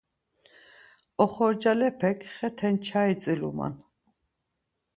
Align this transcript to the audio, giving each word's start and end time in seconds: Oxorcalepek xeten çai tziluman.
Oxorcalepek 1.23 2.19
xeten 2.35 2.75
çai 2.85 3.13
tziluman. 3.21 3.73